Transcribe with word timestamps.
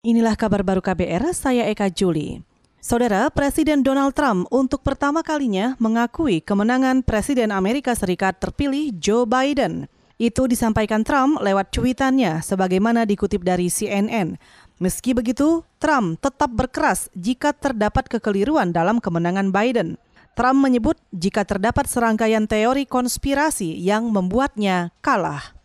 Inilah 0.00 0.32
kabar 0.32 0.64
baru 0.64 0.80
KBR, 0.80 1.28
saya 1.36 1.68
Eka 1.68 1.92
Juli. 1.92 2.40
Saudara, 2.80 3.28
Presiden 3.28 3.84
Donald 3.84 4.16
Trump 4.16 4.48
untuk 4.48 4.80
pertama 4.80 5.20
kalinya 5.20 5.76
mengakui 5.76 6.40
kemenangan 6.40 7.04
Presiden 7.04 7.52
Amerika 7.52 7.92
Serikat 7.92 8.40
terpilih 8.40 8.96
Joe 8.96 9.28
Biden. 9.28 9.92
Itu 10.16 10.48
disampaikan 10.48 11.04
Trump 11.04 11.44
lewat 11.44 11.76
cuitannya 11.76 12.40
sebagaimana 12.40 13.04
dikutip 13.04 13.44
dari 13.44 13.68
CNN. 13.68 14.40
Meski 14.80 15.12
begitu, 15.12 15.68
Trump 15.76 16.16
tetap 16.24 16.48
berkeras 16.48 17.12
jika 17.12 17.52
terdapat 17.52 18.08
kekeliruan 18.08 18.72
dalam 18.72 19.04
kemenangan 19.04 19.52
Biden. 19.52 20.00
Trump 20.32 20.64
menyebut 20.64 20.96
jika 21.12 21.44
terdapat 21.44 21.84
serangkaian 21.84 22.48
teori 22.48 22.88
konspirasi 22.88 23.76
yang 23.76 24.08
membuatnya 24.08 24.96
kalah. 25.04 25.60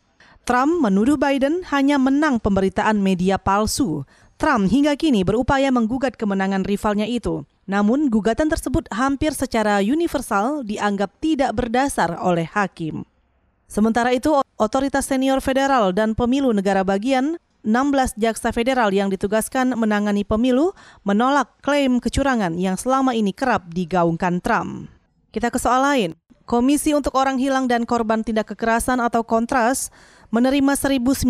Trump 0.45 0.77
menuduh 0.77 1.17
Biden 1.17 1.65
hanya 1.73 1.97
menang 1.97 2.37
pemberitaan 2.37 3.01
media 3.01 3.41
palsu 3.41 4.05
Trump 4.35 4.67
hingga 4.67 4.99
kini 4.99 5.23
berupaya 5.23 5.71
menggugat 5.71 6.19
kemenangan 6.19 6.67
rivalnya 6.67 7.07
itu. 7.07 7.47
Namun, 7.65 8.11
gugatan 8.11 8.51
tersebut 8.51 8.85
hampir 8.91 9.31
secara 9.31 9.79
universal 9.79 10.61
dianggap 10.67 11.09
tidak 11.23 11.55
berdasar 11.55 12.19
oleh 12.19 12.43
hakim. 12.51 13.07
Sementara 13.65 14.11
itu, 14.11 14.43
otoritas 14.59 15.07
senior 15.07 15.39
federal 15.39 15.95
dan 15.95 16.13
pemilu 16.13 16.51
negara 16.51 16.83
bagian 16.83 17.39
16 17.65 18.21
jaksa 18.21 18.53
federal 18.53 18.93
yang 18.93 19.09
ditugaskan 19.09 19.73
menangani 19.73 20.21
pemilu 20.21 20.77
menolak 21.01 21.49
klaim 21.65 21.97
kecurangan 21.97 22.53
yang 22.61 22.77
selama 22.77 23.17
ini 23.17 23.33
kerap 23.33 23.65
digaungkan 23.73 24.37
Trump. 24.43 24.91
Kita 25.33 25.49
ke 25.49 25.57
soal 25.57 25.81
lain. 25.81 26.11
Komisi 26.45 26.93
untuk 26.93 27.17
Orang 27.17 27.41
Hilang 27.41 27.65
dan 27.65 27.89
Korban 27.89 28.21
Tindak 28.21 28.53
Kekerasan 28.53 29.01
atau 29.01 29.25
Kontras 29.25 29.89
menerima 30.33 30.73
1.900 30.73 31.25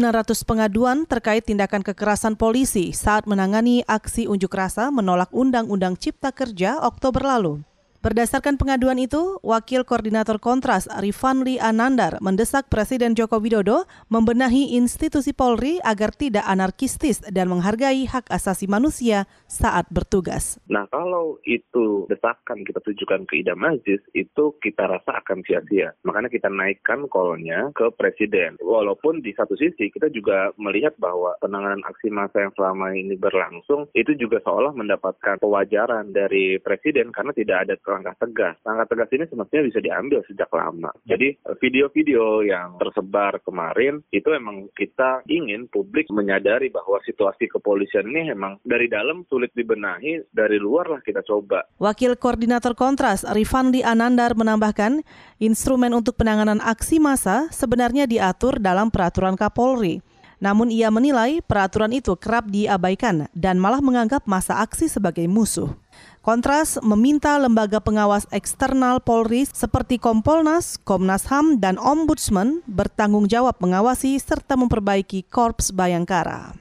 pengaduan 0.47 1.03
terkait 1.03 1.43
tindakan 1.43 1.83
kekerasan 1.83 2.39
polisi 2.39 2.95
saat 2.95 3.27
menangani 3.27 3.83
aksi 3.83 4.27
unjuk 4.29 4.53
rasa 4.53 4.87
menolak 4.93 5.31
Undang-Undang 5.35 5.99
Cipta 5.99 6.31
Kerja 6.31 6.79
Oktober 6.79 7.23
lalu. 7.25 7.74
Berdasarkan 8.05 8.61
pengaduan 8.61 9.01
itu, 9.01 9.41
Wakil 9.41 9.81
Koordinator 9.81 10.37
Kontras 10.37 10.85
Rifanli 10.85 11.57
Anandar 11.57 12.21
mendesak 12.21 12.69
Presiden 12.69 13.17
Joko 13.17 13.41
Widodo 13.41 13.89
membenahi 14.13 14.77
institusi 14.77 15.33
Polri 15.33 15.81
agar 15.81 16.13
tidak 16.13 16.45
anarkistis 16.45 17.25
dan 17.25 17.49
menghargai 17.49 18.05
hak 18.05 18.29
asasi 18.29 18.69
manusia 18.69 19.25
saat 19.49 19.89
bertugas. 19.89 20.61
Nah, 20.69 20.85
kalau 20.93 21.41
itu 21.49 22.05
desakan 22.05 22.61
kita 22.61 22.77
tujukan 22.85 23.25
ke 23.25 23.41
Idam 23.41 23.65
Aziz, 23.65 23.97
itu 24.13 24.53
kita 24.61 24.85
rasa 24.85 25.25
akan 25.25 25.41
sia-sia. 25.41 25.97
Makanya 26.05 26.29
kita 26.29 26.45
naikkan 26.45 27.09
kolnya 27.09 27.73
ke 27.73 27.89
Presiden. 27.97 28.61
Walaupun 28.61 29.25
di 29.25 29.33
satu 29.33 29.57
sisi 29.57 29.89
kita 29.89 30.13
juga 30.13 30.53
melihat 30.61 30.93
bahwa 31.01 31.41
penanganan 31.41 31.81
aksi 31.81 32.13
massa 32.13 32.45
yang 32.45 32.53
selama 32.53 32.93
ini 32.93 33.17
berlangsung, 33.17 33.89
itu 33.97 34.13
juga 34.13 34.37
seolah 34.45 34.77
mendapatkan 34.77 35.41
pewajaran 35.41 36.13
dari 36.13 36.61
Presiden 36.61 37.09
karena 37.09 37.33
tidak 37.33 37.65
ada 37.65 37.73
langkah 37.95 38.15
tegas. 38.19 38.59
Langkah 38.67 38.87
tegas 38.91 39.09
ini 39.15 39.23
semestinya 39.31 39.63
bisa 39.71 39.79
diambil 39.79 40.19
sejak 40.27 40.51
lama. 40.51 40.91
Jadi 41.07 41.39
video-video 41.63 42.43
yang 42.43 42.75
tersebar 42.75 43.39
kemarin 43.47 44.03
itu 44.11 44.27
emang 44.35 44.67
kita 44.75 45.23
ingin 45.31 45.71
publik 45.71 46.11
menyadari 46.11 46.67
bahwa 46.67 46.99
situasi 47.07 47.47
kepolisian 47.47 48.11
ini 48.11 48.35
emang 48.35 48.59
dari 48.67 48.91
dalam 48.91 49.23
sulit 49.31 49.55
dibenahi, 49.55 50.27
dari 50.35 50.59
luar 50.59 50.91
lah 50.91 51.01
kita 51.01 51.23
coba. 51.23 51.63
Wakil 51.79 52.19
Koordinator 52.19 52.75
Kontras 52.75 53.23
Rifandi 53.23 53.79
Anandar 53.85 54.35
menambahkan, 54.35 55.05
instrumen 55.39 55.95
untuk 55.95 56.19
penanganan 56.19 56.59
aksi 56.59 56.99
massa 56.99 57.47
sebenarnya 57.53 58.03
diatur 58.09 58.59
dalam 58.59 58.91
peraturan 58.91 59.39
Kapolri. 59.39 60.03
Namun 60.43 60.67
ia 60.67 60.91
menilai 60.91 61.39
peraturan 61.39 61.95
itu 61.95 62.13
kerap 62.19 62.51
diabaikan 62.51 63.31
dan 63.31 63.55
malah 63.55 63.79
menganggap 63.79 64.27
masa 64.27 64.59
aksi 64.59 64.91
sebagai 64.91 65.23
musuh. 65.31 65.71
Kontras 66.19 66.81
meminta 66.81 67.37
lembaga 67.39 67.77
pengawas 67.79 68.25
eksternal 68.33 68.99
Polri 68.99 69.47
seperti 69.47 70.01
Kompolnas, 70.01 70.75
Komnas 70.81 71.29
HAM, 71.29 71.61
dan 71.61 71.79
Ombudsman 71.79 72.65
bertanggung 72.67 73.29
jawab 73.29 73.55
mengawasi 73.61 74.17
serta 74.19 74.57
memperbaiki 74.59 75.23
Korps 75.29 75.71
Bayangkara. 75.71 76.57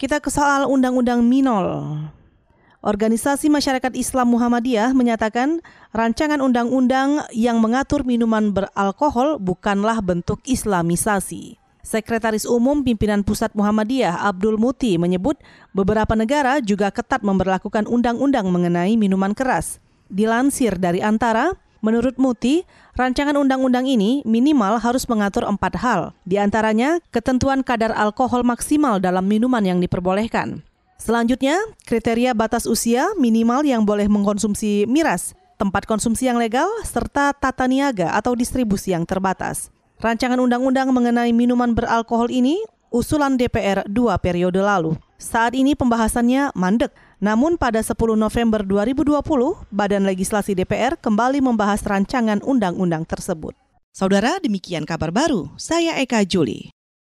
Kita 0.00 0.18
ke 0.18 0.34
soal 0.34 0.66
Undang-Undang 0.66 1.22
Minol. 1.22 1.94
Organisasi 2.82 3.46
Masyarakat 3.46 3.94
Islam 3.94 4.34
Muhammadiyah 4.34 4.90
menyatakan 4.90 5.62
rancangan 5.94 6.42
undang-undang 6.42 7.22
yang 7.30 7.62
mengatur 7.62 8.02
minuman 8.02 8.50
beralkohol 8.50 9.38
bukanlah 9.38 10.02
bentuk 10.02 10.42
islamisasi. 10.42 11.61
Sekretaris 11.82 12.46
Umum 12.46 12.86
Pimpinan 12.86 13.26
Pusat 13.26 13.58
Muhammadiyah 13.58 14.22
Abdul 14.22 14.54
Muti 14.54 14.94
menyebut 15.02 15.34
beberapa 15.74 16.14
negara 16.14 16.62
juga 16.62 16.94
ketat 16.94 17.26
memperlakukan 17.26 17.90
undang-undang 17.90 18.46
mengenai 18.54 18.94
minuman 18.94 19.34
keras. 19.34 19.82
Dilansir 20.06 20.78
dari 20.78 21.02
Antara, 21.02 21.58
menurut 21.82 22.22
Muti, 22.22 22.62
rancangan 22.94 23.34
undang-undang 23.34 23.90
ini 23.90 24.22
minimal 24.22 24.78
harus 24.78 25.10
mengatur 25.10 25.42
empat 25.42 25.74
hal, 25.82 26.14
di 26.22 26.38
antaranya 26.38 27.02
ketentuan 27.10 27.66
kadar 27.66 27.90
alkohol 27.98 28.46
maksimal 28.46 29.02
dalam 29.02 29.26
minuman 29.26 29.66
yang 29.66 29.82
diperbolehkan. 29.82 30.62
Selanjutnya, 31.02 31.58
kriteria 31.82 32.30
batas 32.30 32.62
usia 32.62 33.10
minimal 33.18 33.66
yang 33.66 33.82
boleh 33.82 34.06
mengkonsumsi 34.06 34.86
miras, 34.86 35.34
tempat 35.58 35.82
konsumsi 35.90 36.30
yang 36.30 36.38
legal, 36.38 36.70
serta 36.86 37.34
tata 37.34 37.66
niaga 37.66 38.14
atau 38.14 38.38
distribusi 38.38 38.94
yang 38.94 39.02
terbatas. 39.02 39.74
Rancangan 40.02 40.42
undang-undang 40.42 40.90
mengenai 40.90 41.30
minuman 41.30 41.78
beralkohol 41.78 42.26
ini 42.34 42.58
usulan 42.90 43.38
DPR 43.38 43.86
dua 43.86 44.18
periode 44.18 44.58
lalu. 44.58 44.98
Saat 45.14 45.54
ini 45.54 45.78
pembahasannya 45.78 46.50
mandek. 46.58 46.90
Namun 47.22 47.54
pada 47.54 47.78
10 47.78 48.18
November 48.18 48.66
2020, 48.66 49.22
Badan 49.70 50.02
Legislasi 50.02 50.58
DPR 50.58 50.98
kembali 50.98 51.38
membahas 51.38 51.86
rancangan 51.86 52.42
undang-undang 52.42 53.06
tersebut. 53.06 53.54
Saudara, 53.94 54.42
demikian 54.42 54.82
kabar 54.82 55.14
baru. 55.14 55.54
Saya 55.54 55.94
Eka 56.02 56.26
Juli. 56.26 56.74